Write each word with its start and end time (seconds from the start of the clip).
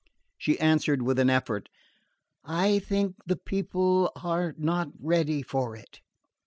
She 0.39 0.59
answered 0.59 1.03
with 1.03 1.19
an 1.19 1.29
effort: 1.29 1.69
"I 2.43 2.79
think 2.79 3.17
the 3.27 3.35
people 3.35 4.11
are 4.23 4.55
not 4.57 4.87
ready 4.99 5.43
for 5.43 5.75
it." 5.75 5.99